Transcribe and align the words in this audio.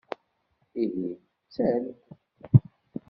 Ihi 0.83 1.07
tter-d! 1.53 1.85